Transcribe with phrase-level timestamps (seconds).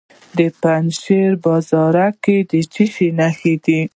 [0.37, 3.79] د پنجشیر په بازارک کې د څه شي نښې دي؟